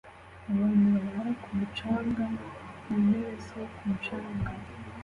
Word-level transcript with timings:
Abantu 0.51 0.85
barara 0.93 1.31
ku 1.41 1.49
mucanga 1.57 2.25
mu 2.85 2.95
ntebe 3.05 3.33
zo 3.45 3.61
ku 3.73 3.81
mucanga 3.89 4.49